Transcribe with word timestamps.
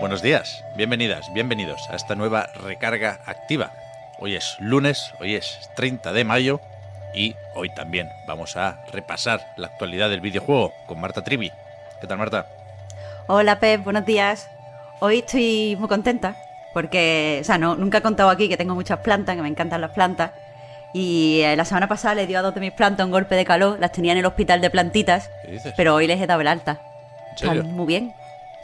Buenos 0.00 0.20
días, 0.20 0.62
bienvenidas, 0.76 1.32
bienvenidos 1.32 1.88
a 1.90 1.96
esta 1.96 2.14
nueva 2.14 2.50
recarga 2.62 3.20
activa. 3.24 3.72
Hoy 4.18 4.36
es 4.36 4.56
lunes, 4.60 5.12
hoy 5.20 5.34
es 5.34 5.70
30 5.74 6.12
de 6.12 6.24
mayo 6.24 6.60
y 7.14 7.34
hoy 7.54 7.70
también 7.74 8.10
vamos 8.26 8.56
a 8.56 8.84
repasar 8.92 9.40
la 9.56 9.68
actualidad 9.68 10.10
del 10.10 10.20
videojuego 10.20 10.72
con 10.86 11.00
Marta 11.00 11.24
Trivi. 11.24 11.50
¿Qué 12.00 12.06
tal, 12.06 12.18
Marta? 12.18 12.46
Hola, 13.26 13.58
Pep, 13.58 13.84
buenos 13.84 14.04
días. 14.04 14.50
Hoy 15.00 15.20
estoy 15.20 15.76
muy 15.78 15.88
contenta 15.88 16.36
porque, 16.74 17.38
o 17.40 17.44
sea, 17.44 17.56
no, 17.56 17.74
nunca 17.74 17.98
he 17.98 18.02
contado 18.02 18.28
aquí 18.28 18.48
que 18.50 18.58
tengo 18.58 18.74
muchas 18.74 18.98
plantas, 18.98 19.34
que 19.34 19.42
me 19.42 19.48
encantan 19.48 19.80
las 19.80 19.92
plantas. 19.92 20.32
Y 20.92 21.40
eh, 21.40 21.56
la 21.56 21.64
semana 21.64 21.88
pasada 21.88 22.14
le 22.14 22.26
dio 22.26 22.38
a 22.38 22.42
dos 22.42 22.54
de 22.54 22.60
mis 22.60 22.72
plantas 22.72 23.04
un 23.06 23.12
golpe 23.12 23.34
de 23.34 23.44
calor, 23.46 23.78
las 23.80 23.92
tenía 23.92 24.12
en 24.12 24.18
el 24.18 24.26
hospital 24.26 24.60
de 24.60 24.70
plantitas, 24.70 25.30
¿Qué 25.44 25.52
dices? 25.52 25.74
pero 25.76 25.94
hoy 25.94 26.06
les 26.06 26.20
he 26.20 26.26
dado 26.26 26.42
el 26.42 26.48
alta. 26.48 26.80
¿En 27.32 27.38
serio? 27.38 27.62
Están 27.62 27.74
muy 27.74 27.86
bien. 27.86 28.14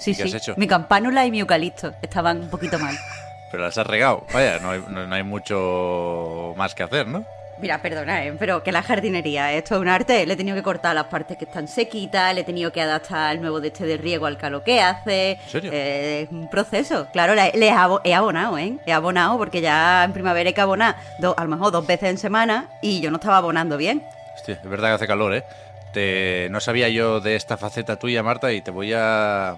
Sí, 0.02 0.14
¿Qué 0.14 0.24
has 0.24 0.30
sí. 0.30 0.36
hecho? 0.36 0.54
Mi 0.56 0.66
campánula 0.66 1.24
y 1.26 1.30
mi 1.30 1.40
eucalipto 1.40 1.94
estaban 2.02 2.40
un 2.42 2.50
poquito 2.50 2.78
mal. 2.78 2.96
Pero 3.50 3.64
las 3.64 3.76
has 3.78 3.86
regado. 3.86 4.24
Vaya, 4.32 4.58
no 4.60 4.70
hay, 4.70 4.82
no- 4.88 5.06
no 5.06 5.14
hay 5.14 5.22
mucho 5.22 6.54
más 6.56 6.74
que 6.74 6.82
hacer, 6.82 7.06
¿no? 7.06 7.24
Mira, 7.58 7.80
perdona, 7.80 8.24
¿eh? 8.24 8.34
pero 8.38 8.62
que 8.64 8.72
la 8.72 8.82
jardinería, 8.82 9.52
esto 9.52 9.76
es 9.76 9.80
un 9.82 9.86
arte. 9.86 10.26
Le 10.26 10.32
he 10.32 10.36
tenido 10.36 10.56
que 10.56 10.62
cortar 10.64 10.94
las 10.96 11.04
partes 11.04 11.36
que 11.36 11.44
están 11.44 11.68
sequitas, 11.68 12.34
le 12.34 12.40
he 12.40 12.44
tenido 12.44 12.72
que 12.72 12.80
adaptar 12.80 13.36
el 13.36 13.40
nuevo 13.42 13.60
de 13.60 13.68
este 13.68 13.84
de 13.84 13.98
riego 13.98 14.26
al 14.26 14.36
calor 14.38 14.64
que 14.64 14.80
hace. 14.80 15.32
¿En 15.32 15.48
serio? 15.48 15.70
Eh, 15.72 16.22
es 16.22 16.30
un 16.32 16.48
proceso. 16.50 17.06
Claro, 17.12 17.34
le, 17.36 17.52
le 17.54 17.68
he 17.68 17.70
abo- 17.72 18.00
he 18.02 18.14
abonado, 18.14 18.58
¿eh? 18.58 18.78
He 18.86 18.92
abonado 18.92 19.36
porque 19.38 19.60
ya 19.60 20.02
en 20.02 20.12
primavera 20.12 20.48
hay 20.48 20.54
que 20.54 20.60
abonar 20.60 20.96
do- 21.18 21.34
a 21.38 21.44
lo 21.44 21.50
mejor 21.50 21.70
dos 21.70 21.86
veces 21.86 22.08
en 22.08 22.18
semana 22.18 22.68
y 22.80 23.00
yo 23.00 23.10
no 23.12 23.18
estaba 23.18 23.36
abonando 23.36 23.76
bien. 23.76 24.02
Hostia, 24.34 24.54
es 24.54 24.68
verdad 24.68 24.88
que 24.88 24.94
hace 24.94 25.06
calor, 25.06 25.34
¿eh? 25.34 25.44
Te- 25.92 26.48
no 26.50 26.58
sabía 26.58 26.88
yo 26.88 27.20
de 27.20 27.36
esta 27.36 27.56
faceta 27.58 27.96
tuya, 27.96 28.22
Marta, 28.24 28.50
y 28.50 28.62
te 28.62 28.70
voy 28.72 28.92
a 28.96 29.56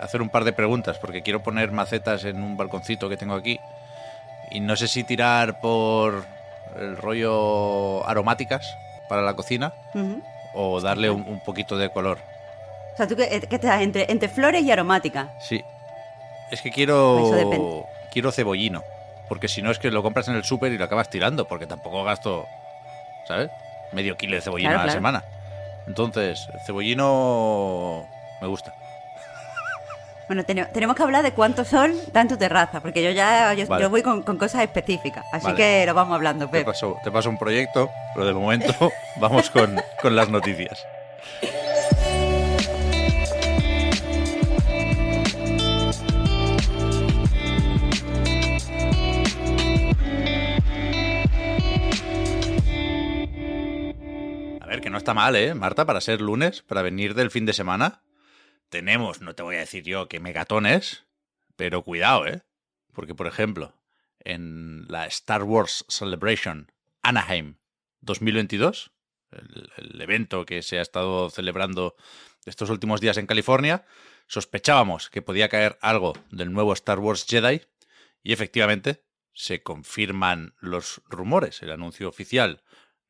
hacer 0.00 0.22
un 0.22 0.28
par 0.28 0.44
de 0.44 0.52
preguntas, 0.52 0.98
porque 0.98 1.22
quiero 1.22 1.42
poner 1.42 1.70
macetas 1.72 2.24
en 2.24 2.42
un 2.42 2.56
balconcito 2.56 3.08
que 3.08 3.16
tengo 3.16 3.34
aquí. 3.34 3.60
Y 4.50 4.60
no 4.60 4.76
sé 4.76 4.88
si 4.88 5.04
tirar 5.04 5.60
por 5.60 6.24
el 6.78 6.96
rollo 6.96 8.06
aromáticas 8.08 8.76
para 9.08 9.22
la 9.22 9.34
cocina 9.34 9.72
o 10.54 10.80
darle 10.80 11.10
un, 11.10 11.22
un 11.26 11.40
poquito 11.40 11.76
de 11.76 11.90
color. 11.90 12.18
O 12.94 12.96
sea, 12.96 13.06
tú 13.06 13.16
que, 13.16 13.28
que 13.48 13.54
estás 13.56 13.80
entre, 13.82 14.10
entre 14.10 14.28
flores 14.28 14.62
y 14.62 14.70
aromática. 14.70 15.30
Sí. 15.40 15.62
Es 16.50 16.62
que 16.62 16.70
quiero. 16.70 17.30
Depende. 17.30 17.84
Quiero 18.10 18.32
cebollino. 18.32 18.82
Porque 19.28 19.48
si 19.48 19.60
no 19.60 19.70
es 19.70 19.78
que 19.78 19.90
lo 19.90 20.02
compras 20.02 20.28
en 20.28 20.34
el 20.36 20.44
súper 20.44 20.72
y 20.72 20.78
lo 20.78 20.84
acabas 20.86 21.10
tirando, 21.10 21.46
porque 21.46 21.66
tampoco 21.66 22.02
gasto, 22.02 22.46
¿sabes? 23.26 23.50
Medio 23.92 24.16
kilo 24.16 24.34
de 24.36 24.40
cebollino 24.40 24.70
Claro, 24.70 24.80
a 24.82 24.86
la 24.86 24.92
claro. 24.92 24.98
semana. 24.98 25.24
Entonces, 25.86 26.48
cebollino 26.64 28.06
me 28.40 28.46
gusta. 28.48 28.74
Bueno, 30.28 30.44
tene- 30.44 30.66
tenemos 30.66 30.94
que 30.94 31.02
hablar 31.02 31.22
de 31.22 31.32
cuántos 31.32 31.68
son 31.68 31.92
tu 32.28 32.36
terraza, 32.36 32.80
porque 32.80 33.02
yo 33.02 33.10
ya 33.10 33.54
yo, 33.54 33.66
Vale. 33.66 33.82
yo 33.84 33.90
voy 33.90 34.02
con, 34.02 34.22
con 34.22 34.36
cosas 34.36 34.62
específicas. 34.62 35.24
Así 35.32 35.46
Vale. 35.46 35.56
que 35.56 35.86
lo 35.86 35.94
vamos 35.94 36.14
hablando, 36.14 36.46
Te 36.46 36.52
Pep. 36.58 36.66
paso, 36.66 36.96
te 37.02 37.10
paso 37.10 37.30
un 37.30 37.38
proyecto, 37.38 37.88
pero 38.14 38.26
de 38.26 38.34
momento 38.34 38.92
vamos 39.16 39.48
con, 39.50 39.80
con 40.02 40.14
las 40.14 40.28
noticias. 40.28 40.84
A 54.60 54.66
ver, 54.66 54.80
que 54.80 54.90
no 54.90 54.98
está 54.98 55.14
mal, 55.14 55.34
¿eh, 55.36 55.54
Marta? 55.54 55.86
Para 55.86 56.00
ser 56.00 56.20
lunes, 56.20 56.62
para 56.62 56.82
venir 56.82 57.14
del 57.14 57.30
fin 57.30 57.46
de 57.46 57.52
semana. 57.52 58.02
Tenemos, 58.68 59.20
no 59.20 59.34
te 59.34 59.42
voy 59.42 59.56
a 59.56 59.60
decir 59.60 59.84
yo 59.84 60.08
que 60.08 60.20
megatones, 60.20 61.04
pero 61.56 61.82
cuidado, 61.82 62.26
¿eh? 62.26 62.42
Porque, 62.92 63.14
por 63.14 63.26
ejemplo, 63.26 63.74
en 64.20 64.86
la 64.88 65.06
Star 65.06 65.44
Wars 65.44 65.84
Celebration 65.88 66.70
Anaheim 67.02 67.56
2022, 68.00 68.90
el, 69.30 69.70
el 69.76 70.00
evento 70.00 70.44
que 70.44 70.62
se 70.62 70.78
ha 70.78 70.82
estado 70.82 71.30
celebrando 71.30 71.96
estos 72.44 72.70
últimos 72.70 73.00
días 73.00 73.16
en 73.16 73.26
California, 73.26 73.84
sospechábamos 74.26 75.10
que 75.10 75.22
podía 75.22 75.48
caer 75.48 75.78
algo 75.80 76.14
del 76.30 76.52
nuevo 76.52 76.72
Star 76.72 76.98
Wars 76.98 77.26
Jedi 77.28 77.62
y 78.22 78.32
efectivamente 78.32 79.02
se 79.32 79.62
confirman 79.62 80.54
los 80.60 81.00
rumores. 81.08 81.62
El 81.62 81.70
anuncio 81.70 82.08
oficial 82.08 82.62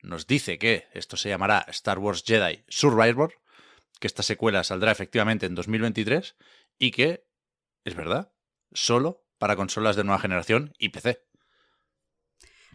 nos 0.02 0.26
dice 0.26 0.58
que 0.58 0.86
esto 0.92 1.16
se 1.16 1.28
llamará 1.28 1.64
Star 1.68 1.98
Wars 1.98 2.22
Jedi 2.24 2.64
Survivor, 2.68 3.34
que 3.98 4.06
esta 4.06 4.22
secuela 4.22 4.64
saldrá 4.64 4.92
efectivamente 4.92 5.46
en 5.46 5.54
2023 5.54 6.36
y 6.78 6.90
que, 6.90 7.26
es 7.84 7.94
verdad, 7.94 8.32
solo 8.72 9.24
para 9.38 9.56
consolas 9.56 9.96
de 9.96 10.04
nueva 10.04 10.20
generación 10.20 10.74
y 10.78 10.90
PC. 10.90 11.24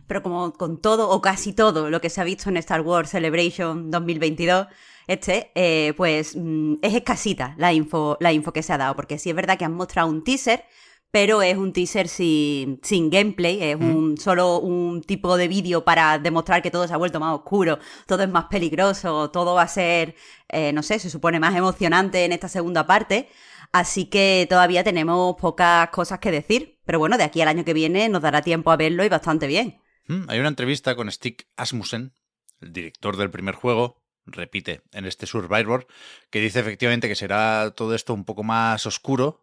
Pero 0.08 0.22
como 0.22 0.54
con 0.54 0.82
todo 0.82 1.10
o 1.10 1.22
casi 1.22 1.54
todo 1.54 1.90
lo 1.90 2.02
que 2.02 2.10
se 2.10 2.20
ha 2.20 2.26
visto 2.26 2.50
en 2.50 2.58
Star 2.58 2.82
Wars 2.82 3.10
Celebration 3.10 3.90
2022, 3.90 4.68
este, 5.08 5.52
eh, 5.56 5.94
pues 5.96 6.36
mm, 6.36 6.76
es 6.82 6.94
escasita 6.94 7.56
la 7.58 7.74
info, 7.74 8.18
la 8.20 8.34
info 8.34 8.52
que 8.54 8.64
se 8.64 8.74
ha 8.74 8.78
dado, 8.78 8.96
porque 8.96 9.18
sí 9.18 9.30
es 9.30 9.36
verdad 9.36 9.58
que 9.58 9.66
han 9.66 9.74
mostrado 9.74 10.10
un 10.10 10.24
teaser, 10.24 10.66
pero 11.14 11.44
es 11.44 11.58
un 11.58 11.74
teaser 11.74 12.08
sin, 12.08 12.80
sin 12.82 13.12
gameplay, 13.12 13.62
es 13.62 13.76
un, 13.76 14.18
solo 14.18 14.58
un 14.58 15.04
tipo 15.04 15.38
de 15.38 15.48
vídeo 15.48 15.86
para 15.86 16.18
demostrar 16.18 16.64
que 16.64 16.72
todo 16.72 16.88
se 16.88 16.94
ha 16.96 16.98
vuelto 16.98 17.20
más 17.20 17.36
oscuro, 17.36 17.78
todo 18.08 18.24
es 18.24 18.30
más 18.30 18.46
peligroso, 18.46 19.30
todo 19.30 19.54
va 19.54 19.62
a 19.62 19.68
ser, 19.68 20.16
eh, 20.50 20.74
no 20.74 20.82
sé, 20.82 20.98
se 20.98 21.12
supone 21.12 21.40
más 21.40 21.56
emocionante 21.56 22.26
en 22.26 22.32
esta 22.32 22.48
segunda 22.48 22.88
parte. 22.88 23.30
Así 23.72 24.06
que 24.06 24.48
todavía 24.50 24.84
tenemos 24.84 25.36
pocas 25.40 25.88
cosas 25.90 26.18
que 26.18 26.32
decir, 26.32 26.80
pero 26.84 26.98
bueno, 26.98 27.16
de 27.16 27.26
aquí 27.26 27.42
al 27.42 27.48
año 27.48 27.64
que 27.64 27.76
viene 27.76 28.10
nos 28.10 28.24
dará 28.24 28.42
tiempo 28.42 28.72
a 28.72 28.76
verlo 28.76 29.06
y 29.06 29.10
bastante 29.10 29.46
bien. 29.46 29.84
Mm, 30.08 30.24
Hay 30.30 30.40
una 30.40 30.50
entrevista 30.50 30.96
con 30.96 31.12
Stig 31.12 31.46
Asmussen, 31.58 32.16
el 32.60 32.74
director 32.74 33.18
del 33.18 33.30
primer 33.30 33.54
juego, 33.54 34.02
repite 34.26 34.82
en 34.92 35.06
este 35.06 35.28
Survivor, 35.28 35.86
que 36.32 36.40
dice 36.40 36.62
efectivamente 36.62 37.08
que 37.08 37.16
será 37.16 37.72
todo 37.76 37.94
esto 37.94 38.16
un 38.16 38.26
poco 38.26 38.42
más 38.42 38.88
oscuro, 38.88 39.43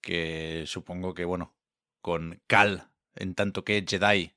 que 0.00 0.64
supongo 0.66 1.14
que, 1.14 1.24
bueno, 1.24 1.54
con 2.00 2.40
Cal, 2.46 2.88
en 3.14 3.34
tanto 3.34 3.64
que 3.64 3.84
Jedi, 3.86 4.32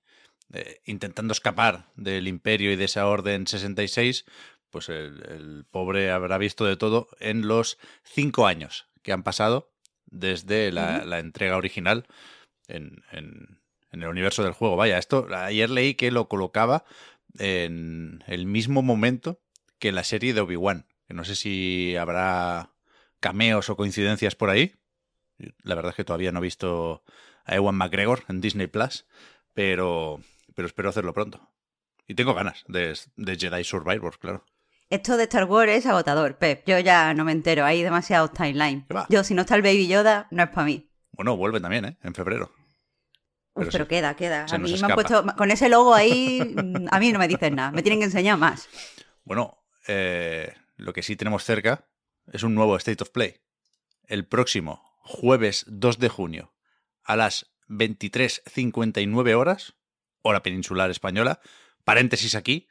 eh, 0.53 0.81
intentando 0.85 1.31
escapar 1.31 1.91
del 1.95 2.27
imperio 2.27 2.71
y 2.71 2.75
de 2.75 2.85
esa 2.85 3.07
orden 3.07 3.47
66, 3.47 4.25
pues 4.69 4.89
el, 4.89 5.23
el 5.29 5.65
pobre 5.69 6.11
habrá 6.11 6.37
visto 6.37 6.65
de 6.65 6.75
todo 6.77 7.07
en 7.19 7.47
los 7.47 7.77
cinco 8.03 8.47
años 8.47 8.87
que 9.01 9.11
han 9.13 9.23
pasado 9.23 9.71
desde 10.05 10.71
la, 10.71 11.03
entrega 11.19 11.57
original 11.57 12.05
en, 12.67 13.03
en- 13.11 13.59
en 13.91 14.01
el 14.01 14.09
universo 14.09 14.43
del 14.43 14.53
juego. 14.53 14.75
Vaya, 14.75 14.97
esto 14.97 15.27
ayer 15.35 15.69
leí 15.69 15.93
que 15.93 16.09
lo 16.09 16.27
colocaba 16.27 16.83
en 17.37 18.23
el 18.27 18.45
mismo 18.47 18.81
momento 18.81 19.39
que 19.79 19.91
la 19.91 20.03
serie 20.03 20.33
de 20.33 20.41
Obi-Wan. 20.41 20.87
Que 21.07 21.13
no 21.13 21.23
sé 21.25 21.35
si 21.35 21.95
habrá 21.95 22.71
cameos 23.19 23.69
o 23.69 23.75
coincidencias 23.75 24.33
por 24.35 24.49
ahí. 24.49 24.73
La 25.63 25.75
verdad 25.75 25.91
es 25.91 25.95
que 25.95 26.03
todavía 26.03 26.31
no 26.31 26.39
he 26.39 26.43
visto 26.43 27.03
a 27.45 27.55
Ewan 27.55 27.75
McGregor 27.75 28.23
en 28.29 28.41
Disney 28.41 28.67
Plus, 28.67 29.05
pero, 29.53 30.19
pero 30.55 30.67
espero 30.67 30.89
hacerlo 30.89 31.13
pronto. 31.13 31.49
Y 32.07 32.15
tengo 32.15 32.33
ganas 32.33 32.63
de, 32.67 32.97
de 33.15 33.35
Jedi 33.37 33.63
Survivor, 33.63 34.17
claro. 34.19 34.45
Esto 34.89 35.17
de 35.17 35.23
Star 35.23 35.45
Wars 35.45 35.71
es 35.71 35.85
agotador, 35.85 36.37
Pep. 36.37 36.63
Yo 36.67 36.77
ya 36.79 37.13
no 37.13 37.25
me 37.25 37.31
entero, 37.31 37.65
hay 37.65 37.81
demasiados 37.81 38.31
timelines. 38.33 38.85
¿Qué 38.87 38.93
va? 38.93 39.07
Yo, 39.09 39.23
si 39.23 39.33
no 39.33 39.41
está 39.41 39.55
el 39.55 39.61
Baby 39.61 39.87
Yoda, 39.87 40.27
no 40.29 40.43
es 40.43 40.49
para 40.49 40.65
mí. 40.65 40.89
Bueno, 41.13 41.35
vuelve 41.37 41.59
también, 41.59 41.85
¿eh? 41.85 41.97
En 42.03 42.13
febrero. 42.13 42.51
Uf, 43.55 43.65
Pero 43.65 43.71
pero, 43.71 43.87
queda, 43.87 44.15
queda. 44.15 44.47
se 44.47 44.55
A 44.55 44.59
mí 44.59 44.71
me 44.73 44.85
han 44.85 44.93
puesto, 44.93 45.25
con 45.37 45.51
ese 45.51 45.69
logo 45.69 45.93
ahí, 45.93 46.41
mm, 46.41 46.87
a 46.91 46.99
mí 46.99 47.11
no 47.11 47.19
me 47.19 47.27
dicen 47.27 47.55
nada. 47.55 47.71
Me 47.71 47.81
tienen 47.81 47.99
que 47.99 48.05
enseñar 48.05 48.37
más. 48.37 48.67
Bueno, 49.23 49.63
eh, 49.87 50.53
lo 50.77 50.91
que 50.93 51.03
sí 51.03 51.15
tenemos 51.15 51.43
cerca 51.43 51.87
es 52.31 52.43
un 52.43 52.55
nuevo 52.55 52.75
State 52.77 53.01
of 53.03 53.09
Play. 53.09 53.35
El 54.05 54.27
próximo 54.27 54.92
jueves 55.03 55.65
2 55.67 55.99
de 55.99 56.09
junio 56.09 56.53
a 57.03 57.15
las 57.15 57.51
23.59 57.67 59.35
horas, 59.35 59.73
hora 60.21 60.41
peninsular 60.41 60.89
española, 60.89 61.41
paréntesis 61.83 62.35
aquí, 62.35 62.67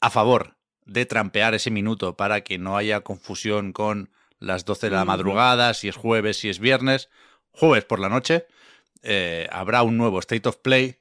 a 0.00 0.10
favor 0.10 0.56
de 0.84 1.06
trampear 1.06 1.54
ese 1.54 1.70
minuto 1.70 2.16
para 2.16 2.42
que 2.42 2.58
no 2.58 2.76
haya 2.76 3.02
confusión 3.02 3.72
con 3.72 4.10
las 4.38 4.64
12 4.64 4.90
de 4.90 4.96
la 4.96 5.04
madrugada, 5.04 5.74
si 5.74 5.88
es 5.88 5.96
jueves, 5.96 6.38
si 6.38 6.48
es 6.48 6.58
viernes, 6.58 7.08
jueves 7.50 7.84
por 7.84 8.00
la 8.00 8.08
noche, 8.08 8.46
eh, 9.02 9.48
habrá 9.52 9.82
un 9.82 9.96
nuevo 9.96 10.18
State 10.18 10.48
of 10.48 10.56
Play 10.56 10.98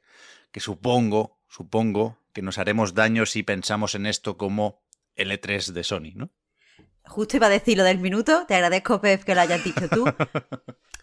que 0.52 0.60
supongo, 0.60 1.40
supongo 1.48 2.20
que 2.34 2.42
nos 2.42 2.58
haremos 2.58 2.94
daño 2.94 3.26
si 3.26 3.44
pensamos 3.44 3.96
en 3.96 4.06
esto 4.06 4.38
como 4.38 4.82
el 5.16 5.32
E3 5.32 5.72
de 5.72 5.84
Sony, 5.84 6.12
¿no? 6.16 6.32
Justo 7.06 7.38
iba 7.38 7.48
a 7.48 7.50
decir 7.50 7.78
lo 7.78 7.84
del 7.84 8.00
minuto, 8.00 8.46
te 8.48 8.56
agradezco, 8.56 9.02
Pep, 9.02 9.24
que 9.24 9.36
lo 9.36 9.42
hayas 9.42 9.64
dicho 9.64 9.88
tú. 9.90 10.06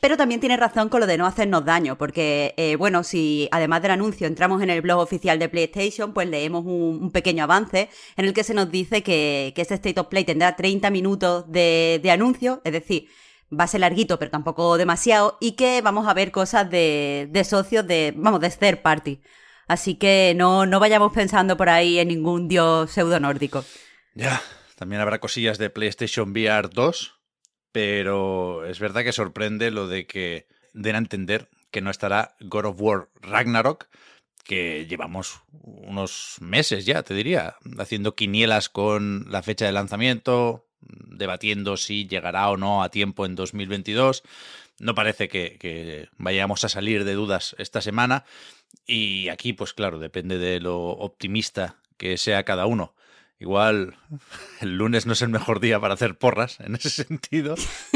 Pero 0.00 0.16
también 0.16 0.40
tienes 0.40 0.60
razón 0.60 0.88
con 0.88 1.00
lo 1.00 1.06
de 1.06 1.18
no 1.18 1.26
hacernos 1.26 1.64
daño, 1.64 1.98
porque, 1.98 2.54
eh, 2.56 2.76
bueno, 2.76 3.02
si 3.02 3.48
además 3.50 3.82
del 3.82 3.90
anuncio 3.90 4.28
entramos 4.28 4.62
en 4.62 4.70
el 4.70 4.80
blog 4.80 5.00
oficial 5.00 5.38
de 5.40 5.48
PlayStation, 5.48 6.12
pues 6.12 6.28
leemos 6.28 6.64
un, 6.64 7.10
pequeño 7.10 7.44
avance 7.44 7.90
en 8.16 8.24
el 8.24 8.32
que 8.32 8.44
se 8.44 8.54
nos 8.54 8.70
dice 8.70 9.02
que, 9.02 9.52
que 9.56 9.62
este 9.62 9.74
State 9.74 9.98
of 9.98 10.06
Play 10.06 10.24
tendrá 10.24 10.54
30 10.54 10.90
minutos 10.90 11.50
de, 11.50 11.98
de 12.00 12.10
anuncio, 12.12 12.60
es 12.64 12.72
decir, 12.72 13.08
va 13.52 13.64
a 13.64 13.68
ser 13.68 13.80
larguito, 13.80 14.18
pero 14.18 14.30
tampoco 14.30 14.76
demasiado, 14.76 15.36
y 15.40 15.52
que 15.52 15.80
vamos 15.82 16.06
a 16.06 16.14
ver 16.14 16.30
cosas 16.30 16.70
de, 16.70 17.28
de 17.30 17.44
socios 17.44 17.86
de, 17.86 18.14
vamos, 18.16 18.40
de 18.40 18.50
third 18.50 18.82
party. 18.82 19.20
Así 19.66 19.96
que 19.96 20.32
no, 20.36 20.64
no 20.64 20.80
vayamos 20.80 21.12
pensando 21.12 21.56
por 21.56 21.68
ahí 21.68 21.98
en 21.98 22.08
ningún 22.08 22.46
dios 22.48 22.90
pseudo 22.90 23.18
nórdico. 23.18 23.64
Ya, 24.14 24.40
también 24.78 25.02
habrá 25.02 25.18
cosillas 25.18 25.58
de 25.58 25.70
PlayStation 25.70 26.30
VR 26.30 26.70
2, 26.70 27.14
pero 27.72 28.64
es 28.64 28.78
verdad 28.78 29.02
que 29.02 29.10
sorprende 29.10 29.72
lo 29.72 29.88
de 29.88 30.06
que 30.06 30.46
den 30.72 30.94
a 30.94 30.98
entender 30.98 31.48
que 31.72 31.80
no 31.80 31.90
estará 31.90 32.36
God 32.38 32.66
of 32.66 32.80
War 32.80 33.08
Ragnarok, 33.20 33.88
que 34.44 34.86
llevamos 34.86 35.42
unos 35.50 36.36
meses 36.40 36.86
ya, 36.86 37.02
te 37.02 37.12
diría, 37.12 37.56
haciendo 37.78 38.14
quinielas 38.14 38.68
con 38.68 39.26
la 39.28 39.42
fecha 39.42 39.66
de 39.66 39.72
lanzamiento, 39.72 40.68
debatiendo 40.80 41.76
si 41.76 42.06
llegará 42.06 42.48
o 42.48 42.56
no 42.56 42.84
a 42.84 42.88
tiempo 42.88 43.26
en 43.26 43.34
2022. 43.34 44.22
No 44.78 44.94
parece 44.94 45.28
que, 45.28 45.58
que, 45.58 46.08
vayamos 46.18 46.62
a 46.62 46.68
salir 46.68 47.02
de 47.02 47.14
dudas 47.14 47.56
esta 47.58 47.80
semana. 47.80 48.24
Y 48.86 49.28
aquí, 49.28 49.54
pues 49.54 49.74
claro, 49.74 49.98
depende 49.98 50.38
de 50.38 50.60
lo 50.60 50.90
optimista 50.90 51.82
que 51.96 52.16
sea 52.16 52.44
cada 52.44 52.66
uno. 52.66 52.94
Igual 53.38 53.96
el 54.60 54.76
lunes 54.76 55.06
no 55.06 55.12
es 55.12 55.22
el 55.22 55.28
mejor 55.28 55.60
día 55.60 55.80
para 55.80 55.94
hacer 55.94 56.18
porras 56.18 56.60
en 56.60 56.74
ese 56.74 56.90
sentido, 56.90 57.54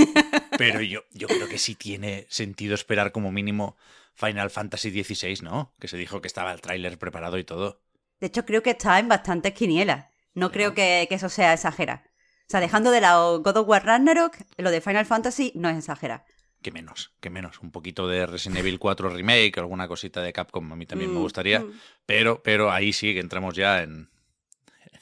pero 0.58 0.80
yo, 0.80 1.04
yo 1.12 1.28
creo 1.28 1.48
que 1.48 1.58
sí 1.58 1.74
tiene 1.74 2.26
sentido 2.28 2.74
esperar 2.74 3.12
como 3.12 3.32
mínimo 3.32 3.76
Final 4.14 4.50
Fantasy 4.50 4.90
XVI, 4.90 5.42
¿no? 5.42 5.74
Que 5.80 5.88
se 5.88 5.96
dijo 5.96 6.20
que 6.20 6.28
estaba 6.28 6.52
el 6.52 6.60
tráiler 6.60 6.98
preparado 6.98 7.38
y 7.38 7.44
todo. 7.44 7.80
De 8.20 8.28
hecho, 8.28 8.44
creo 8.44 8.62
que 8.62 8.70
está 8.70 8.98
en 8.98 9.08
bastantes 9.08 9.52
quinielas. 9.52 10.06
No 10.34 10.52
creo 10.52 10.74
que, 10.74 11.06
que, 11.08 11.16
eso 11.16 11.28
sea 11.28 11.52
exagera. 11.52 12.04
O 12.42 12.50
sea, 12.52 12.60
dejando 12.60 12.90
de 12.90 13.00
lado 13.00 13.42
God 13.42 13.56
of 13.56 13.68
War 13.68 13.84
Ragnarok, 13.84 14.36
lo 14.58 14.70
de 14.70 14.80
Final 14.80 15.06
Fantasy 15.06 15.52
no 15.56 15.68
es 15.68 15.76
exagera. 15.76 16.24
Que 16.62 16.70
menos, 16.70 17.12
que 17.20 17.28
menos. 17.28 17.60
Un 17.60 17.72
poquito 17.72 18.06
de 18.06 18.24
Resident 18.24 18.58
Evil 18.58 18.78
4 18.78 19.10
Remake, 19.10 19.58
alguna 19.58 19.88
cosita 19.88 20.22
de 20.22 20.32
Capcom 20.32 20.72
a 20.72 20.76
mí 20.76 20.86
también 20.86 21.12
me 21.12 21.18
mm, 21.18 21.22
gustaría. 21.22 21.60
Mm. 21.60 21.72
Pero, 22.06 22.42
pero 22.42 22.70
ahí 22.70 22.92
sí 22.92 23.12
que 23.12 23.20
entramos 23.20 23.56
ya 23.56 23.82
en, 23.82 24.11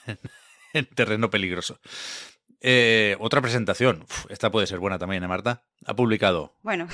en 0.73 0.87
terreno 0.87 1.31
peligroso. 1.31 1.81
Eh, 2.61 3.17
otra 3.21 3.41
presentación, 3.41 4.05
esta 4.29 4.51
puede 4.51 4.67
ser 4.67 4.79
buena 4.79 4.99
también, 4.99 5.23
¿eh, 5.25 5.29
Marta? 5.29 5.65
Ha 5.87 5.95
publicado 5.95 6.55
bueno. 6.63 6.89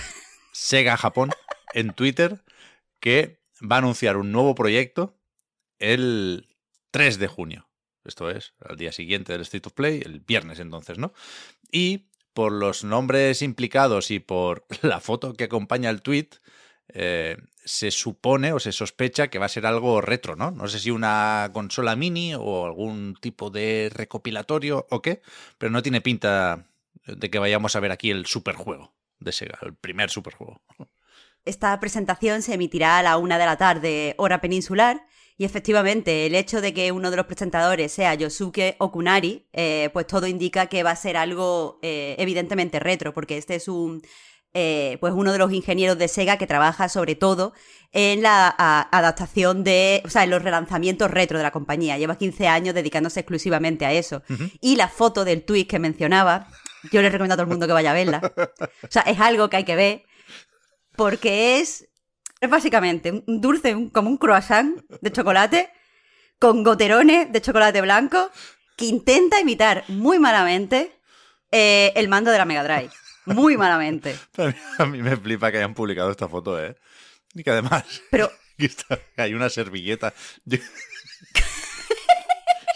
Sega 0.53 0.97
Japón 0.97 1.31
en 1.75 1.93
Twitter 1.93 2.45
que 3.01 3.41
va 3.61 3.77
a 3.77 3.79
anunciar 3.81 4.17
un 4.17 4.33
nuevo 4.33 4.55
proyecto 4.55 5.19
el 5.79 6.49
3 6.93 7.19
de 7.19 7.27
junio. 7.27 7.69
Esto 8.05 8.31
es, 8.31 8.55
al 8.61 8.77
día 8.77 8.93
siguiente 8.93 9.33
del 9.33 9.43
State 9.43 9.69
of 9.69 9.75
Play, 9.75 10.01
el 10.05 10.21
viernes 10.21 10.61
entonces, 10.61 10.99
¿no? 10.99 11.13
Y 11.73 12.07
por 12.33 12.53
los 12.53 12.85
nombres 12.85 13.43
implicados 13.43 14.11
y 14.11 14.21
por 14.21 14.67
la 14.83 15.01
foto 15.01 15.35
que 15.35 15.45
acompaña 15.45 15.91
el 15.91 16.03
tweet, 16.03 16.29
eh, 16.89 17.39
se 17.67 17.91
supone 17.91 18.53
o 18.53 18.61
se 18.61 18.73
sospecha 18.73 19.29
que 19.29 19.39
va 19.39 19.47
a 19.47 19.51
ser 19.51 19.67
algo 19.67 20.01
retro, 20.01 20.37
¿no? 20.37 20.53
No 20.53 20.69
sé 20.69 20.79
si 20.79 20.91
una 20.91 21.51
consola 21.53 21.97
mini 21.97 22.33
o 22.35 22.65
algún 22.65 23.17
tipo 23.21 23.51
de 23.51 23.91
recopilatorio 23.93 24.87
o 24.89 25.03
qué, 25.03 25.21
pero 25.59 25.73
no 25.73 25.83
tiene 25.83 26.01
pinta 26.01 26.69
de 27.07 27.29
que 27.29 27.41
vayamos 27.41 27.75
a 27.75 27.81
ver 27.81 27.91
aquí 27.91 28.11
el 28.11 28.25
superjuego 28.27 28.95
de 29.19 29.33
Sega, 29.33 29.59
el 29.63 29.75
primer 29.75 30.11
superjuego. 30.11 30.63
Esta 31.45 31.79
presentación 31.81 32.43
se 32.43 32.55
emitirá 32.55 32.99
a 32.99 33.03
la 33.03 33.17
una 33.19 33.37
de 33.37 33.47
la 33.47 33.57
tarde, 33.57 34.15
hora 34.17 34.41
peninsular, 34.41 35.05
y 35.39 35.45
efectivamente, 35.45 36.25
el 36.27 36.35
hecho 36.35 36.63
de 36.63 36.73
que 36.73 36.93
uno 36.93 37.11
de 37.11 37.17
los 37.19 37.27
presentadores 37.27 37.93
sea 37.93 38.15
Yosuke 38.15 38.77
Okunari, 38.79 39.47
eh, 39.53 39.91
pues 39.93 40.07
todo 40.07 40.27
indica 40.27 40.67
que 40.67 40.83
va 40.83 40.93
a 40.93 40.97
ser 40.97 41.17
algo 41.19 41.79
eh, 41.83 42.17
evidentemente 42.19 42.81
retro, 42.81 43.13
porque 43.13 43.37
este 43.37 43.57
es 43.57 43.69
un 43.69 44.03
eh, 44.59 44.97
pues 45.01 45.13
uno 45.15 45.33
de 45.33 45.39
los 45.39 45.53
ingenieros 45.53 45.99
de 45.99 46.09
Sega 46.09 46.39
que 46.39 46.47
trabaja 46.47 46.89
sobre 46.89 47.15
todo 47.15 47.53
en 47.93 48.23
la 48.23 48.49
adaptación 48.91 49.65
de, 49.65 50.01
o 50.07 50.09
sea, 50.09 50.25
en 50.25 50.31
los 50.31 50.43
relanzamientos 50.43 51.11
retro 51.11 51.37
de 51.37 51.45
la 51.45 51.51
compañía. 51.51 51.99
Lleva 51.99 52.17
15 52.17 52.49
años 52.49 52.75
dedicándose 52.75 53.21
exclusivamente 53.21 53.85
a 53.85 53.93
eso. 53.93 54.23
Y 54.63 54.77
la 54.77 54.89
foto 54.89 55.27
del 55.27 55.45
tweet 55.45 55.67
que 55.67 55.79
mencionaba, 55.79 56.49
yo 56.91 57.03
le 57.03 57.11
recomiendo 57.11 57.35
a 57.35 57.37
todo 57.37 57.45
el 57.45 57.51
mundo 57.51 57.67
que 57.67 57.75
vaya 57.75 57.91
a 57.91 57.95
verla. 57.95 58.33
O 58.83 58.91
sea, 58.91 59.03
es 59.03 59.21
algo 59.21 59.51
que 59.51 59.59
hay 59.59 59.65
que 59.65 59.77
ver 59.77 60.05
porque 60.97 61.61
es, 61.61 61.87
es 62.41 62.49
básicamente 62.49 63.25
un 63.27 63.43
dulce, 63.43 63.91
como 63.93 64.09
un 64.09 64.17
croissant 64.17 64.81
de 65.03 65.13
chocolate 65.13 65.71
con 66.39 66.63
goterones 66.65 67.31
de 67.31 67.43
chocolate 67.43 67.83
blanco 67.83 68.31
que 68.79 68.87
intenta 68.87 69.39
imitar 69.39 69.85
muy 69.89 70.19
malamente 70.19 70.99
eh, 71.53 71.93
el 71.95 72.09
mando 72.09 72.31
de 72.31 72.39
la 72.39 72.47
Mega 72.47 72.65
Drive. 72.65 72.91
Muy 73.27 73.57
malamente. 73.57 74.17
A 74.79 74.87
mí 74.87 75.03
me 75.03 75.17
flipa 75.17 75.51
que 75.51 75.59
hayan 75.59 75.75
publicado 75.75 76.11
esta 76.11 76.29
foto, 76.29 76.63
¿eh? 76.63 76.77
Y 77.35 77.43
que 77.43 77.51
además. 77.51 77.85
Pero. 78.11 78.31
hay 79.17 79.35
una 79.35 79.51
servilleta. 79.51 80.15
o 80.47 80.51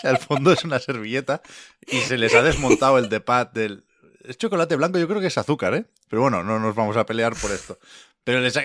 sea, 0.00 0.10
al 0.10 0.18
fondo 0.18 0.52
es 0.52 0.64
una 0.64 0.78
servilleta 0.78 1.40
y 1.86 2.00
se 2.00 2.18
les 2.18 2.34
ha 2.34 2.42
desmontado 2.42 2.98
el 2.98 3.08
de 3.08 3.20
pad 3.20 3.48
del. 3.48 3.84
Es 4.24 4.36
chocolate 4.36 4.76
blanco, 4.76 4.98
yo 4.98 5.08
creo 5.08 5.20
que 5.20 5.28
es 5.28 5.38
azúcar, 5.38 5.74
¿eh? 5.74 5.86
Pero 6.08 6.22
bueno, 6.22 6.44
no 6.44 6.58
nos 6.58 6.74
vamos 6.74 6.96
a 6.96 7.06
pelear 7.06 7.34
por 7.34 7.50
esto. 7.50 7.78
Pero 8.22 8.40
les 8.40 8.56
ha, 8.56 8.64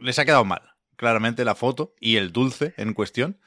les 0.00 0.18
ha 0.18 0.24
quedado 0.24 0.44
mal, 0.44 0.62
claramente, 0.94 1.44
la 1.44 1.56
foto 1.56 1.94
y 1.98 2.16
el 2.16 2.32
dulce 2.32 2.72
en 2.76 2.94
cuestión. 2.94 3.40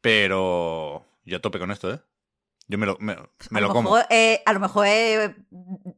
Pero 0.00 1.06
yo 1.24 1.40
tope 1.40 1.60
con 1.60 1.70
esto, 1.70 1.92
¿eh? 1.92 2.00
Yo 2.68 2.78
me 2.78 2.86
lo, 2.86 2.96
me, 3.00 3.14
lo, 3.60 3.68
como. 3.68 3.98
Eh, 4.08 4.40
a 4.46 4.52
lo 4.52 4.60
mejor 4.60 4.86
eh, 4.86 5.34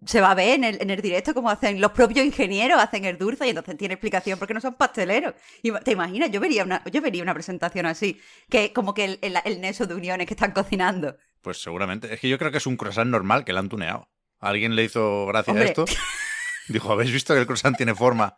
se 0.07 0.21
va 0.21 0.31
a 0.31 0.35
ver 0.35 0.55
en 0.55 0.65
el, 0.65 0.83
en 0.83 0.91
el, 0.91 1.01
directo 1.03 1.35
como 1.35 1.51
hacen 1.51 1.81
los 1.81 1.93
propios 1.93 2.25
ingenieros, 2.25 2.81
hacen 2.81 3.05
el 3.05 3.19
dulce 3.19 3.47
y 3.47 3.51
entonces 3.51 3.77
tiene 3.77 3.95
explicación 3.95 4.39
porque 4.39 4.55
no 4.55 4.61
son 4.61 4.75
pasteleros. 4.75 5.35
Y, 5.63 5.71
¿Te 5.71 5.93
imaginas? 5.93 6.31
Yo 6.31 6.41
vería, 6.41 6.65
una, 6.65 6.83
yo 6.91 7.01
vería 7.03 7.23
una 7.23 7.35
presentación 7.35 7.87
así, 7.87 8.21
que 8.49 8.73
como 8.73 8.95
que 8.95 9.05
el, 9.05 9.19
el, 9.21 9.37
el 9.45 9.61
neso 9.61 9.87
de 9.87 9.95
uniones 9.95 10.27
que 10.27 10.35
están 10.35 10.53
cocinando. 10.53 11.17
Pues 11.43 11.61
seguramente. 11.61 12.13
Es 12.13 12.21
que 12.21 12.29
yo 12.29 12.39
creo 12.39 12.51
que 12.51 12.59
es 12.59 12.67
un 12.67 12.77
croissant 12.77 13.11
normal 13.11 13.45
que 13.45 13.53
le 13.53 13.59
han 13.59 13.69
tuneado. 13.69 14.09
alguien 14.41 14.75
le 14.75 14.85
hizo 14.85 15.27
gracia 15.27 15.53
a 15.53 15.63
esto. 15.63 15.85
Dijo, 16.69 16.91
¿habéis 16.91 17.13
visto 17.13 17.35
que 17.35 17.41
el 17.41 17.47
croissant 17.47 17.77
tiene 17.77 17.95
forma 17.95 18.37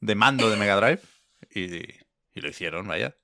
de 0.00 0.14
mando 0.14 0.48
de 0.48 0.56
Mega 0.56 0.76
Drive? 0.76 1.02
Y, 1.54 1.84
y 2.32 2.40
lo 2.40 2.48
hicieron, 2.48 2.88
vaya. 2.88 3.14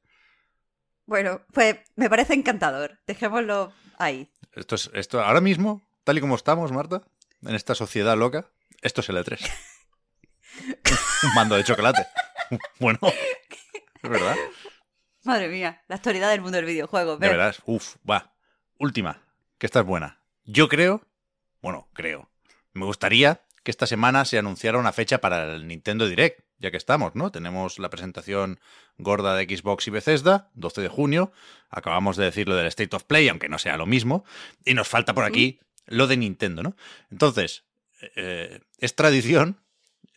Bueno, 1.07 1.41
pues 1.53 1.79
me 1.97 2.11
parece 2.11 2.35
encantador. 2.35 3.01
Dejémoslo 3.07 3.73
ahí. 3.99 4.31
Esto 4.53 4.75
es, 4.75 4.91
esto, 4.95 5.23
ahora 5.23 5.41
mismo, 5.41 5.83
tal 6.05 6.19
y 6.19 6.21
como 6.21 6.35
estamos, 6.35 6.73
Marta, 6.73 7.03
en 7.43 7.55
esta 7.55 7.75
sociedad 7.75 8.17
loca, 8.17 8.51
esto 8.83 9.01
es 9.01 9.09
el 9.09 9.17
E3. 9.17 9.51
Un 11.23 11.35
mando 11.35 11.57
de 11.57 11.65
chocolate. 11.65 12.07
bueno, 12.79 12.99
es 14.03 14.11
verdad. 14.11 14.37
Madre 15.25 15.49
mía, 15.49 15.83
la 15.89 15.97
actualidad 15.97 16.31
del 16.31 16.41
mundo 16.41 16.57
del 16.57 16.67
videojuego. 16.67 17.17
De 17.17 17.29
verdad, 17.29 17.55
uff, 17.65 17.97
va. 18.09 18.35
Última, 18.79 19.23
que 19.59 19.67
esta 19.67 19.81
es 19.81 19.87
buena. 19.87 20.21
Yo 20.45 20.69
creo, 20.69 21.07
bueno, 21.61 21.89
creo, 21.93 22.29
me 22.73 22.85
gustaría 22.85 23.43
que 23.63 23.71
esta 23.71 23.87
semana 23.87 24.25
se 24.25 24.39
anunciara 24.39 24.79
una 24.79 24.93
fecha 24.93 25.19
para 25.19 25.55
el 25.55 25.69
Nintendo 25.69 26.09
Direct, 26.09 26.41
ya 26.63 26.71
que 26.71 26.77
estamos, 26.77 27.15
¿no? 27.15 27.33
Tenemos 27.33 27.79
la 27.81 27.91
presentación 27.91 28.61
gorda 28.97 29.35
de 29.35 29.45
Xbox 29.45 29.89
y 29.89 29.91
Bethesda, 29.91 30.51
12 30.55 30.81
de 30.81 30.89
junio. 30.89 31.33
Acabamos 31.69 32.17
de 32.17 32.25
decir 32.25 32.49
lo 32.49 32.55
del 32.55 32.69
State 32.69 32.95
of 32.95 33.05
Play, 33.05 33.29
aunque 33.29 33.49
no 33.49 33.59
sea 33.59 33.77
lo 33.77 33.85
mismo. 33.85 34.25
Y 34.65 34.75
nos 34.75 34.89
falta 34.89 35.13
por 35.13 35.25
aquí 35.25 35.59
lo 35.87 36.07
de 36.07 36.17
Nintendo, 36.17 36.63
¿no? 36.63 36.77
Entonces, 37.11 37.65
eh, 38.15 38.61
es 38.79 38.95
tradición 38.95 39.61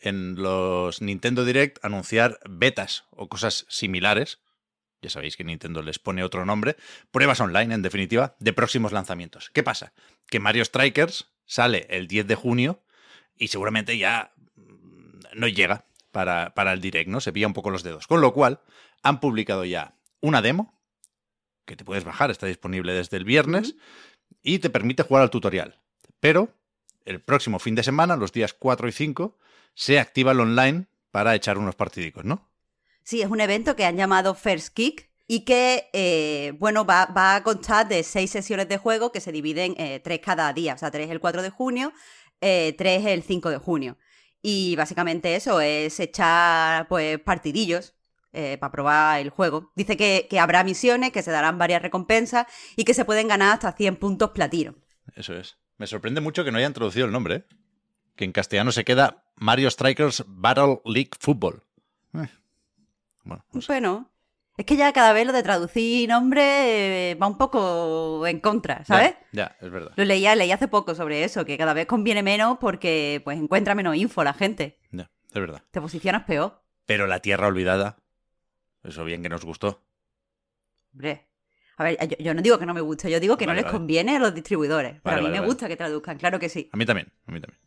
en 0.00 0.36
los 0.36 1.02
Nintendo 1.02 1.44
Direct 1.44 1.84
anunciar 1.84 2.38
betas 2.48 3.04
o 3.10 3.28
cosas 3.28 3.66
similares. 3.68 4.38
Ya 5.02 5.10
sabéis 5.10 5.36
que 5.36 5.44
Nintendo 5.44 5.82
les 5.82 5.98
pone 5.98 6.22
otro 6.22 6.46
nombre. 6.46 6.76
Pruebas 7.10 7.40
online, 7.40 7.74
en 7.74 7.82
definitiva, 7.82 8.36
de 8.38 8.52
próximos 8.52 8.92
lanzamientos. 8.92 9.50
¿Qué 9.50 9.64
pasa? 9.64 9.92
Que 10.28 10.38
Mario 10.38 10.64
Strikers 10.64 11.26
sale 11.44 11.86
el 11.90 12.06
10 12.06 12.28
de 12.28 12.34
junio 12.36 12.84
y 13.36 13.48
seguramente 13.48 13.98
ya 13.98 14.32
mm, 14.54 15.20
no 15.34 15.48
llega 15.48 15.85
para, 16.16 16.54
para 16.54 16.72
el 16.72 16.80
direct, 16.80 17.10
¿no? 17.10 17.20
Se 17.20 17.30
pilla 17.30 17.46
un 17.46 17.52
poco 17.52 17.68
los 17.68 17.82
dedos. 17.82 18.06
Con 18.06 18.22
lo 18.22 18.32
cual, 18.32 18.60
han 19.02 19.20
publicado 19.20 19.66
ya 19.66 19.98
una 20.22 20.40
demo 20.40 20.72
que 21.66 21.76
te 21.76 21.84
puedes 21.84 22.04
bajar, 22.04 22.30
está 22.30 22.46
disponible 22.46 22.94
desde 22.94 23.18
el 23.18 23.26
viernes 23.26 23.74
y 24.42 24.60
te 24.60 24.70
permite 24.70 25.02
jugar 25.02 25.24
al 25.24 25.28
tutorial. 25.28 25.78
Pero 26.18 26.48
el 27.04 27.20
próximo 27.20 27.58
fin 27.58 27.74
de 27.74 27.82
semana, 27.82 28.16
los 28.16 28.32
días 28.32 28.54
4 28.54 28.88
y 28.88 28.92
5, 28.92 29.36
se 29.74 30.00
activa 30.00 30.32
el 30.32 30.40
online 30.40 30.86
para 31.10 31.34
echar 31.34 31.58
unos 31.58 31.74
partidicos, 31.74 32.24
¿no? 32.24 32.48
Sí, 33.02 33.20
es 33.20 33.28
un 33.28 33.42
evento 33.42 33.76
que 33.76 33.84
han 33.84 33.98
llamado 33.98 34.34
First 34.34 34.72
Kick 34.72 35.10
y 35.28 35.40
que, 35.40 35.90
eh, 35.92 36.54
bueno, 36.58 36.86
va, 36.86 37.04
va, 37.14 37.36
a 37.36 37.42
constar 37.42 37.88
de 37.88 38.02
seis 38.02 38.30
sesiones 38.30 38.70
de 38.70 38.78
juego 38.78 39.12
que 39.12 39.20
se 39.20 39.32
dividen 39.32 39.74
eh, 39.76 40.00
tres 40.02 40.20
cada 40.20 40.50
día, 40.54 40.72
o 40.72 40.78
sea, 40.78 40.90
tres 40.90 41.10
el 41.10 41.20
4 41.20 41.42
de 41.42 41.50
junio, 41.50 41.92
eh, 42.40 42.74
tres 42.78 43.04
el 43.04 43.22
5 43.22 43.50
de 43.50 43.58
junio. 43.58 43.98
Y 44.48 44.76
básicamente 44.76 45.34
eso 45.34 45.60
es 45.60 45.98
echar, 45.98 46.86
pues, 46.86 47.18
partidillos 47.18 47.94
eh, 48.32 48.56
para 48.60 48.70
probar 48.70 49.20
el 49.20 49.30
juego. 49.30 49.72
Dice 49.74 49.96
que, 49.96 50.28
que, 50.30 50.38
habrá 50.38 50.62
misiones, 50.62 51.10
que 51.10 51.24
se 51.24 51.32
darán 51.32 51.58
varias 51.58 51.82
recompensas 51.82 52.46
y 52.76 52.84
que 52.84 52.94
se 52.94 53.04
pueden 53.04 53.26
ganar 53.26 53.54
hasta 53.54 53.72
100 53.72 53.96
puntos 53.96 54.30
platino. 54.30 54.76
Eso 55.16 55.34
es. 55.36 55.58
Me 55.78 55.88
sorprende 55.88 56.20
mucho 56.20 56.44
que 56.44 56.52
no 56.52 56.58
hayan 56.58 56.74
traducido 56.74 57.06
el 57.06 57.12
nombre, 57.12 57.34
¿eh? 57.34 57.44
que 58.14 58.24
en 58.24 58.30
castellano 58.30 58.70
se 58.70 58.84
queda 58.84 59.24
Mario 59.34 59.68
Strikers 59.68 60.22
Battle 60.28 60.80
League 60.84 61.10
Football. 61.18 61.64
Eh. 62.14 62.28
Bueno, 63.24 63.44
no 63.52 63.60
sé. 63.60 63.66
bueno, 63.66 64.12
es 64.56 64.64
que 64.64 64.76
ya 64.76 64.92
cada 64.92 65.12
vez 65.12 65.26
lo 65.26 65.32
de 65.32 65.42
traducir 65.42 66.08
nombre 66.08 67.10
eh, 67.10 67.14
va 67.14 67.26
un 67.26 67.36
poco 67.36 68.26
en 68.26 68.40
contra, 68.40 68.84
¿sabes? 68.84 69.14
Ya, 69.32 69.56
ya, 69.60 69.66
es 69.66 69.70
verdad. 69.70 69.92
Lo 69.96 70.04
leía, 70.04 70.34
leí 70.34 70.50
hace 70.52 70.68
poco 70.68 70.94
sobre 70.94 71.24
eso, 71.24 71.44
que 71.44 71.58
cada 71.58 71.74
vez 71.74 71.86
conviene 71.86 72.22
menos 72.22 72.58
porque 72.58 73.20
pues 73.24 73.38
encuentra 73.38 73.74
menos 73.74 73.96
info 73.96 74.24
la 74.24 74.32
gente. 74.32 74.78
Ya, 74.90 75.10
es 75.28 75.40
verdad. 75.40 75.62
Te 75.70 75.80
posicionas 75.80 76.24
peor. 76.24 76.62
Pero 76.86 77.06
la 77.06 77.20
tierra 77.20 77.48
olvidada, 77.48 77.98
eso 78.82 79.04
bien 79.04 79.22
que 79.22 79.28
nos 79.28 79.44
gustó. 79.44 79.82
Hombre. 80.92 81.26
A 81.78 81.84
ver, 81.84 81.98
yo, 82.08 82.16
yo 82.18 82.32
no 82.32 82.40
digo 82.40 82.58
que 82.58 82.64
no 82.64 82.72
me 82.72 82.80
guste, 82.80 83.10
yo 83.10 83.20
digo 83.20 83.36
que 83.36 83.44
Vale, 83.44 83.56
no 83.56 83.62
les 83.62 83.64
vale. 83.70 83.78
conviene 83.78 84.16
a 84.16 84.18
los 84.18 84.34
distribuidores. 84.34 84.92
Pero 85.02 85.16
Vale, 85.16 85.28
a 85.28 85.30
mí 85.30 85.38
me 85.38 85.44
gusta 85.44 85.68
que 85.68 85.76
traduzcan, 85.76 86.16
claro 86.16 86.38
que 86.40 86.48
sí. 86.48 86.70
A 86.72 86.76
mí 86.78 86.86
también, 86.86 87.12
a 87.26 87.32
mí 87.32 87.40
también. 87.40 87.60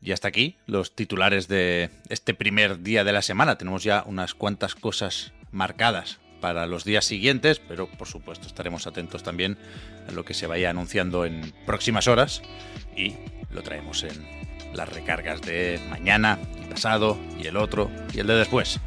Y 0.00 0.10
hasta 0.10 0.26
aquí 0.26 0.56
los 0.66 0.96
titulares 0.96 1.46
de 1.46 1.90
este 2.08 2.34
primer 2.34 2.80
día 2.80 3.04
de 3.04 3.12
la 3.12 3.22
semana. 3.22 3.56
Tenemos 3.56 3.84
ya 3.84 4.02
unas 4.04 4.34
cuantas 4.34 4.74
cosas 4.74 5.32
marcadas 5.52 6.18
para 6.40 6.66
los 6.66 6.84
días 6.84 7.04
siguientes, 7.04 7.60
pero 7.60 7.86
por 7.86 8.08
supuesto 8.08 8.46
estaremos 8.46 8.86
atentos 8.86 9.22
también 9.22 9.56
a 10.08 10.12
lo 10.12 10.24
que 10.24 10.34
se 10.34 10.46
vaya 10.46 10.70
anunciando 10.70 11.24
en 11.24 11.54
próximas 11.64 12.08
horas 12.08 12.42
y 12.96 13.14
lo 13.50 13.62
traemos 13.62 14.02
en 14.02 14.26
las 14.74 14.88
recargas 14.88 15.40
de 15.42 15.80
mañana 15.88 16.38
y 16.60 16.66
pasado 16.66 17.18
y 17.38 17.46
el 17.46 17.56
otro 17.56 17.90
y 18.12 18.18
el 18.18 18.26
de 18.26 18.34
después. 18.34 18.80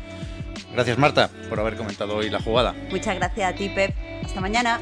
Gracias 0.73 0.97
Marta 0.97 1.29
por 1.49 1.59
haber 1.59 1.77
comentado 1.77 2.17
hoy 2.17 2.29
la 2.29 2.41
jugada. 2.41 2.75
Muchas 2.91 3.15
gracias 3.15 3.53
a 3.53 3.55
ti, 3.55 3.69
Pep. 3.69 3.95
Hasta 4.23 4.41
mañana. 4.41 4.81